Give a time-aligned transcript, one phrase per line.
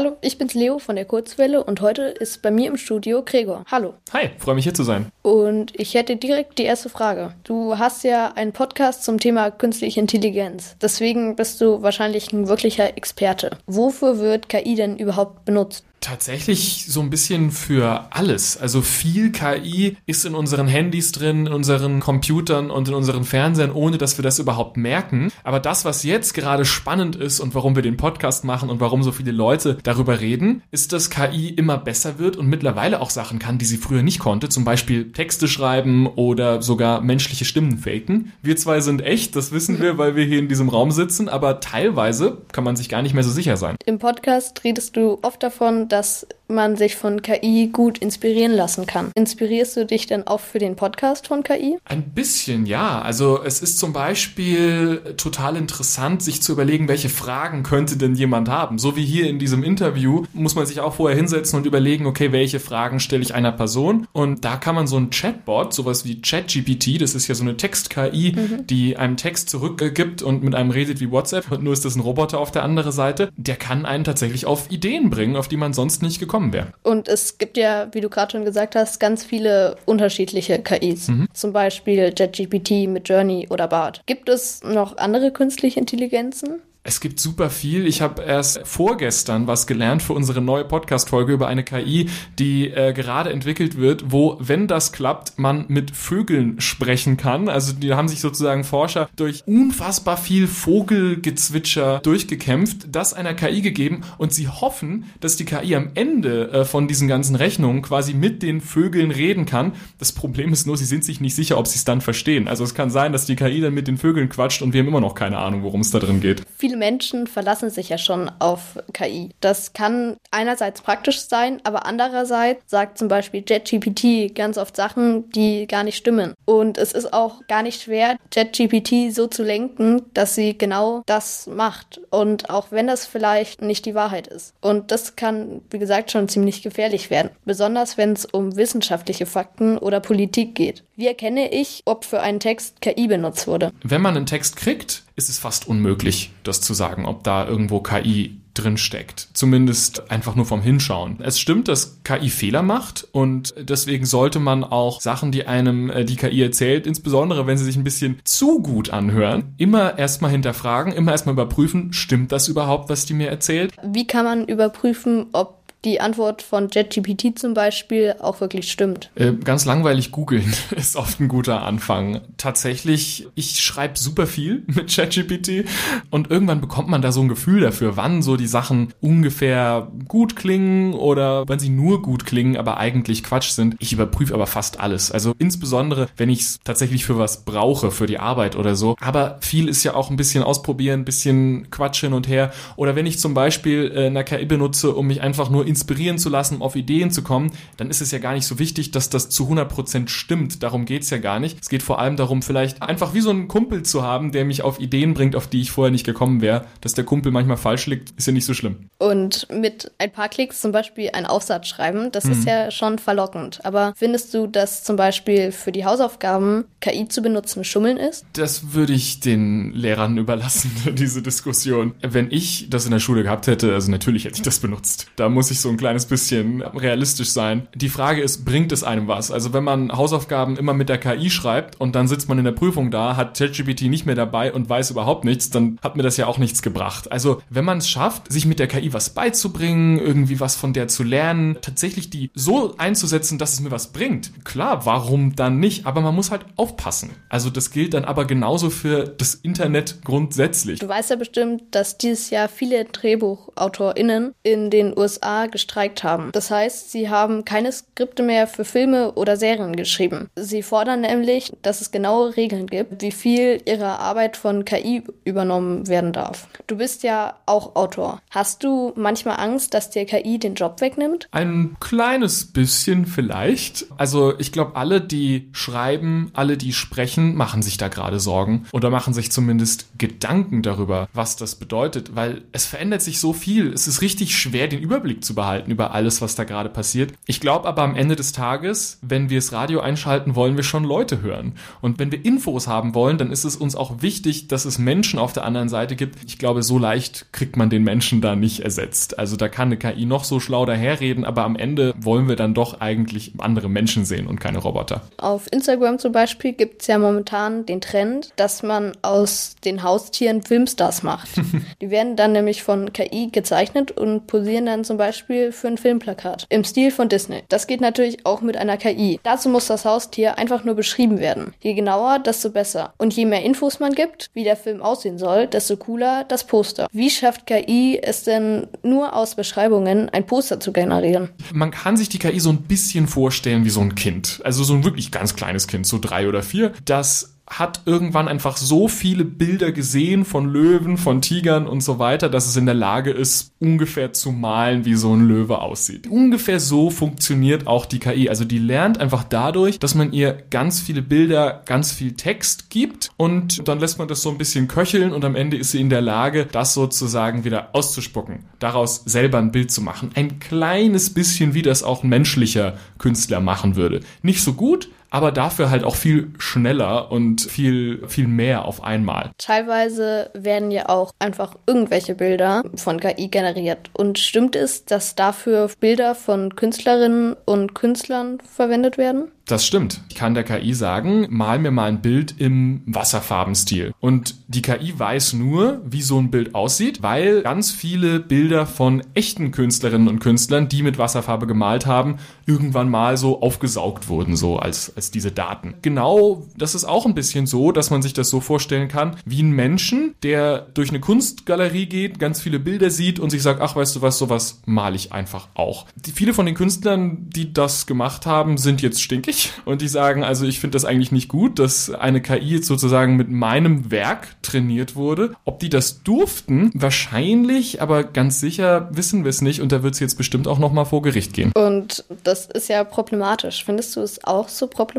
[0.00, 3.64] Hallo, ich bin's Leo von der Kurzwelle und heute ist bei mir im Studio Gregor.
[3.70, 3.92] Hallo.
[4.14, 5.12] Hi, freue mich hier zu sein.
[5.20, 7.34] Und ich hätte direkt die erste Frage.
[7.44, 10.74] Du hast ja einen Podcast zum Thema künstliche Intelligenz.
[10.80, 13.58] Deswegen bist du wahrscheinlich ein wirklicher Experte.
[13.66, 15.84] Wofür wird KI denn überhaupt benutzt?
[16.00, 18.56] Tatsächlich so ein bisschen für alles.
[18.56, 23.70] Also viel KI ist in unseren Handys drin, in unseren Computern und in unseren Fernsehern,
[23.70, 25.30] ohne dass wir das überhaupt merken.
[25.44, 29.02] Aber das, was jetzt gerade spannend ist und warum wir den Podcast machen und warum
[29.02, 33.38] so viele Leute darüber reden, ist, dass KI immer besser wird und mittlerweile auch Sachen
[33.38, 34.48] kann, die sie früher nicht konnte.
[34.48, 38.32] Zum Beispiel Texte schreiben oder sogar menschliche Stimmen faken.
[38.40, 41.60] Wir zwei sind echt, das wissen wir, weil wir hier in diesem Raum sitzen, aber
[41.60, 43.76] teilweise kann man sich gar nicht mehr so sicher sein.
[43.84, 49.10] Im Podcast redest du oft davon, dass man sich von KI gut inspirieren lassen kann.
[49.14, 51.78] Inspirierst du dich denn auch für den Podcast von KI?
[51.84, 53.00] Ein bisschen, ja.
[53.00, 58.48] Also es ist zum Beispiel total interessant, sich zu überlegen, welche Fragen könnte denn jemand
[58.48, 58.78] haben.
[58.78, 62.32] So wie hier in diesem Interview muss man sich auch vorher hinsetzen und überlegen, okay,
[62.32, 64.06] welche Fragen stelle ich einer Person?
[64.12, 67.56] Und da kann man so ein Chatbot, sowas wie ChatGPT, das ist ja so eine
[67.56, 68.66] Text-KI, mhm.
[68.66, 72.38] die einem Text zurückgibt und mit einem redet wie WhatsApp, nur ist das ein Roboter
[72.38, 76.02] auf der anderen Seite, der kann einen tatsächlich auf Ideen bringen, auf die man sonst
[76.02, 76.72] nicht gekommen gekommen wäre.
[76.82, 81.08] Und es gibt ja, wie du gerade schon gesagt hast, ganz viele unterschiedliche KIs.
[81.08, 81.28] Mhm.
[81.32, 84.02] Zum Beispiel JetGPT mit Journey oder BART.
[84.06, 86.62] Gibt es noch andere künstliche Intelligenzen?
[86.82, 87.86] Es gibt super viel.
[87.86, 92.94] Ich habe erst vorgestern was gelernt für unsere neue Podcast-Folge über eine KI, die äh,
[92.94, 97.50] gerade entwickelt wird, wo, wenn das klappt, man mit Vögeln sprechen kann.
[97.50, 104.00] Also die haben sich sozusagen Forscher durch unfassbar viel Vogelgezwitscher durchgekämpft, das einer KI gegeben
[104.16, 108.42] und sie hoffen, dass die KI am Ende äh, von diesen ganzen Rechnungen quasi mit
[108.42, 109.72] den Vögeln reden kann.
[109.98, 112.48] Das Problem ist nur, sie sind sich nicht sicher, ob sie es dann verstehen.
[112.48, 114.88] Also es kann sein, dass die KI dann mit den Vögeln quatscht und wir haben
[114.88, 116.42] immer noch keine Ahnung, worum es da drin geht.
[116.56, 119.30] Viele viele Menschen verlassen sich ja schon auf KI.
[119.40, 125.66] Das kann einerseits praktisch sein, aber andererseits sagt zum Beispiel JetGPT ganz oft Sachen, die
[125.66, 126.34] gar nicht stimmen.
[126.44, 131.48] Und es ist auch gar nicht schwer, JetGPT so zu lenken, dass sie genau das
[131.48, 132.00] macht.
[132.10, 134.54] Und auch wenn das vielleicht nicht die Wahrheit ist.
[134.60, 137.30] Und das kann, wie gesagt, schon ziemlich gefährlich werden.
[137.44, 140.84] Besonders wenn es um wissenschaftliche Fakten oder Politik geht.
[140.94, 143.72] Wie erkenne ich, ob für einen Text KI benutzt wurde?
[143.82, 147.80] Wenn man einen Text kriegt, ist es fast unmöglich, das zu sagen, ob da irgendwo
[147.80, 149.28] KI drin steckt.
[149.32, 151.18] Zumindest einfach nur vom Hinschauen.
[151.20, 156.04] Es stimmt, dass KI Fehler macht und deswegen sollte man auch Sachen, die einem äh,
[156.04, 160.92] die KI erzählt, insbesondere wenn sie sich ein bisschen zu gut anhören, immer erstmal hinterfragen,
[160.92, 163.72] immer erstmal überprüfen, stimmt das überhaupt, was die mir erzählt?
[163.84, 169.10] Wie kann man überprüfen, ob die Antwort von JetGPT zum Beispiel auch wirklich stimmt.
[169.14, 172.20] Äh, ganz langweilig googeln ist oft ein guter Anfang.
[172.36, 175.64] Tatsächlich, ich schreibe super viel mit JetGPT
[176.10, 180.36] und irgendwann bekommt man da so ein Gefühl dafür, wann so die Sachen ungefähr gut
[180.36, 183.76] klingen oder wann sie nur gut klingen, aber eigentlich Quatsch sind.
[183.78, 185.10] Ich überprüfe aber fast alles.
[185.10, 188.96] Also insbesondere, wenn ich es tatsächlich für was brauche, für die Arbeit oder so.
[189.00, 192.52] Aber viel ist ja auch ein bisschen ausprobieren, ein bisschen Quatsch hin und her.
[192.76, 196.28] Oder wenn ich zum Beispiel äh, eine KI benutze, um mich einfach nur inspirieren zu
[196.28, 199.08] lassen, um auf Ideen zu kommen, dann ist es ja gar nicht so wichtig, dass
[199.08, 200.62] das zu 100% stimmt.
[200.62, 201.58] Darum geht's ja gar nicht.
[201.60, 204.62] Es geht vor allem darum, vielleicht einfach wie so einen Kumpel zu haben, der mich
[204.62, 206.66] auf Ideen bringt, auf die ich vorher nicht gekommen wäre.
[206.80, 208.90] Dass der Kumpel manchmal falsch liegt, ist ja nicht so schlimm.
[208.98, 212.32] Und mit ein paar Klicks zum Beispiel einen Aufsatz schreiben, das mhm.
[212.32, 213.64] ist ja schon verlockend.
[213.64, 218.26] Aber findest du, dass zum Beispiel für die Hausaufgaben KI zu benutzen Schummeln ist?
[218.32, 221.94] Das würde ich den Lehrern überlassen, diese Diskussion.
[222.02, 225.06] Wenn ich das in der Schule gehabt hätte, also natürlich hätte ich das benutzt.
[225.16, 227.68] Da muss ich so ein kleines bisschen realistisch sein.
[227.74, 229.30] Die Frage ist, bringt es einem was?
[229.30, 232.52] Also wenn man Hausaufgaben immer mit der KI schreibt und dann sitzt man in der
[232.52, 236.16] Prüfung da, hat ChatGPT nicht mehr dabei und weiß überhaupt nichts, dann hat mir das
[236.16, 237.10] ja auch nichts gebracht.
[237.10, 240.88] Also wenn man es schafft, sich mit der KI was beizubringen, irgendwie was von der
[240.88, 244.44] zu lernen, tatsächlich die so einzusetzen, dass es mir was bringt.
[244.44, 245.86] Klar, warum dann nicht?
[245.86, 247.10] Aber man muss halt aufpassen.
[247.28, 250.80] Also das gilt dann aber genauso für das Internet grundsätzlich.
[250.80, 256.30] Du weißt ja bestimmt, dass dieses Jahr viele DrehbuchautorInnen in den USA gestreikt haben.
[256.32, 260.28] Das heißt, sie haben keine Skripte mehr für Filme oder Serien geschrieben.
[260.36, 265.88] Sie fordern nämlich, dass es genaue Regeln gibt, wie viel ihrer Arbeit von KI übernommen
[265.88, 266.48] werden darf.
[266.66, 268.20] Du bist ja auch Autor.
[268.30, 271.28] Hast du manchmal Angst, dass dir KI den Job wegnimmt?
[271.32, 273.86] Ein kleines bisschen vielleicht.
[273.96, 278.90] Also ich glaube, alle, die schreiben, alle, die sprechen, machen sich da gerade Sorgen oder
[278.90, 283.72] machen sich zumindest Gedanken darüber, was das bedeutet, weil es verändert sich so viel.
[283.72, 287.12] Es ist richtig schwer, den Überblick zu behalten über alles, was da gerade passiert.
[287.26, 290.84] Ich glaube aber am Ende des Tages, wenn wir das Radio einschalten, wollen wir schon
[290.84, 291.54] Leute hören.
[291.80, 295.18] Und wenn wir Infos haben wollen, dann ist es uns auch wichtig, dass es Menschen
[295.18, 296.16] auf der anderen Seite gibt.
[296.26, 299.18] Ich glaube, so leicht kriegt man den Menschen da nicht ersetzt.
[299.18, 302.54] Also da kann eine KI noch so schlau daherreden, aber am Ende wollen wir dann
[302.54, 305.02] doch eigentlich andere Menschen sehen und keine Roboter.
[305.16, 310.42] Auf Instagram zum Beispiel gibt es ja momentan den Trend, dass man aus den Haustieren
[310.42, 311.30] Filmstars macht.
[311.80, 316.46] Die werden dann nämlich von KI gezeichnet und posieren dann zum Beispiel für ein Filmplakat
[316.48, 317.42] im Stil von Disney.
[317.48, 319.20] Das geht natürlich auch mit einer KI.
[319.22, 321.54] Dazu muss das Haustier einfach nur beschrieben werden.
[321.60, 322.92] Je genauer, desto besser.
[322.98, 326.88] Und je mehr Infos man gibt, wie der Film aussehen soll, desto cooler das Poster.
[326.92, 331.30] Wie schafft KI es denn nur aus Beschreibungen ein Poster zu generieren?
[331.52, 334.40] Man kann sich die KI so ein bisschen vorstellen wie so ein Kind.
[334.44, 338.56] Also so ein wirklich ganz kleines Kind, so drei oder vier, das hat irgendwann einfach
[338.56, 342.76] so viele Bilder gesehen von Löwen, von Tigern und so weiter, dass es in der
[342.76, 346.06] Lage ist, ungefähr zu malen, wie so ein Löwe aussieht.
[346.08, 348.28] Ungefähr so funktioniert auch die KI.
[348.28, 353.10] Also die lernt einfach dadurch, dass man ihr ganz viele Bilder, ganz viel Text gibt
[353.16, 355.90] und dann lässt man das so ein bisschen köcheln und am Ende ist sie in
[355.90, 360.10] der Lage, das sozusagen wieder auszuspucken, daraus selber ein Bild zu machen.
[360.14, 364.00] Ein kleines bisschen, wie das auch ein menschlicher Künstler machen würde.
[364.22, 369.30] Nicht so gut, aber dafür halt auch viel schneller und viel, viel mehr auf einmal.
[369.38, 373.90] Teilweise werden ja auch einfach irgendwelche Bilder von KI generiert.
[373.92, 379.30] Und stimmt es, dass dafür Bilder von Künstlerinnen und Künstlern verwendet werden?
[379.50, 380.00] Das stimmt.
[380.08, 383.92] Ich kann der KI sagen, mal mir mal ein Bild im Wasserfarbenstil.
[383.98, 389.02] Und die KI weiß nur, wie so ein Bild aussieht, weil ganz viele Bilder von
[389.14, 394.56] echten Künstlerinnen und Künstlern, die mit Wasserfarbe gemalt haben, irgendwann mal so aufgesaugt wurden, so
[394.56, 395.76] als, als diese Daten.
[395.80, 399.42] Genau, das ist auch ein bisschen so, dass man sich das so vorstellen kann, wie
[399.42, 403.76] ein Menschen, der durch eine Kunstgalerie geht, ganz viele Bilder sieht und sich sagt, ach,
[403.76, 405.86] weißt du was, sowas male ich einfach auch.
[405.96, 410.22] Die, viele von den Künstlern, die das gemacht haben, sind jetzt stinkig und die sagen,
[410.22, 414.36] also ich finde das eigentlich nicht gut, dass eine KI jetzt sozusagen mit meinem Werk
[414.42, 415.34] trainiert wurde.
[415.46, 419.94] Ob die das durften, wahrscheinlich, aber ganz sicher wissen wir es nicht und da wird
[419.94, 421.52] es jetzt bestimmt auch nochmal vor Gericht gehen.
[421.54, 423.64] Und das ist ja problematisch.
[423.64, 424.89] Findest du es auch so problematisch?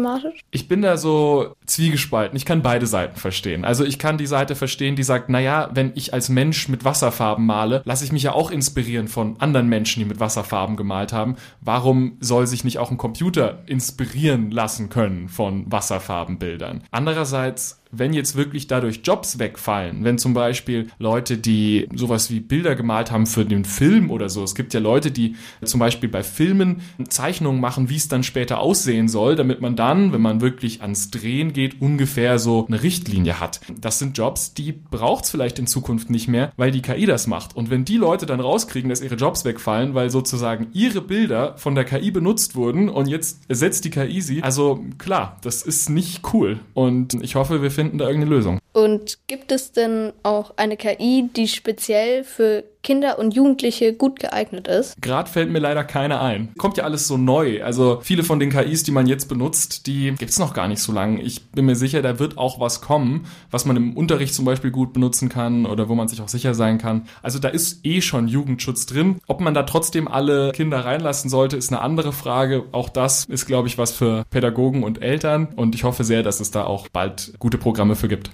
[0.51, 2.37] Ich bin da so zwiegespalten.
[2.37, 3.65] Ich kann beide Seiten verstehen.
[3.65, 7.45] Also ich kann die Seite verstehen, die sagt, naja, wenn ich als Mensch mit Wasserfarben
[7.45, 11.35] male, lasse ich mich ja auch inspirieren von anderen Menschen, die mit Wasserfarben gemalt haben.
[11.61, 13.91] Warum soll sich nicht auch ein Computer inspirieren?
[13.91, 16.83] inspirieren lassen können von Wasserfarbenbildern.
[16.91, 22.75] Andererseits wenn jetzt wirklich dadurch Jobs wegfallen, wenn zum Beispiel Leute, die sowas wie Bilder
[22.75, 26.23] gemalt haben für den Film oder so, es gibt ja Leute, die zum Beispiel bei
[26.23, 30.81] Filmen Zeichnungen machen, wie es dann später aussehen soll, damit man dann, wenn man wirklich
[30.81, 33.61] ans Drehen geht, ungefähr so eine Richtlinie hat.
[33.79, 37.27] Das sind Jobs, die braucht es vielleicht in Zukunft nicht mehr, weil die KI das
[37.27, 37.55] macht.
[37.55, 41.75] Und wenn die Leute dann rauskriegen, dass ihre Jobs wegfallen, weil sozusagen ihre Bilder von
[41.75, 46.33] der KI benutzt wurden und jetzt ersetzt die KI sie, also klar, das ist nicht
[46.33, 46.59] cool.
[46.73, 48.59] Und ich hoffe, wir finden finden da irgendeine Lösung.
[48.81, 54.67] Und gibt es denn auch eine KI, die speziell für Kinder und Jugendliche gut geeignet
[54.67, 54.99] ist?
[54.99, 56.51] Gerade fällt mir leider keine ein.
[56.57, 57.63] Kommt ja alles so neu.
[57.63, 60.91] Also viele von den KIs, die man jetzt benutzt, die gibt's noch gar nicht so
[60.91, 61.21] lange.
[61.21, 64.71] Ich bin mir sicher, da wird auch was kommen, was man im Unterricht zum Beispiel
[64.71, 67.07] gut benutzen kann oder wo man sich auch sicher sein kann.
[67.21, 69.19] Also da ist eh schon Jugendschutz drin.
[69.27, 72.63] Ob man da trotzdem alle Kinder reinlassen sollte, ist eine andere Frage.
[72.71, 75.49] Auch das ist, glaube ich, was für Pädagogen und Eltern.
[75.55, 78.31] Und ich hoffe sehr, dass es da auch bald gute Programme für gibt.